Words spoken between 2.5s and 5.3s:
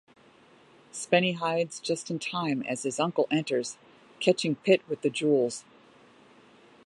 as his uncle enters, catching Pitt with the